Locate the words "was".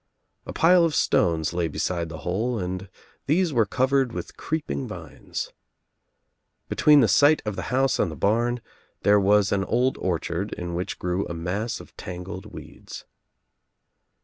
9.19-9.51